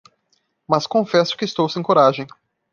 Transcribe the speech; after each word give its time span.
Mas, 0.67 0.87
confesso 0.87 1.37
que 1.37 1.45
estou 1.45 1.69
sem 1.69 1.83
coragem 1.83 2.25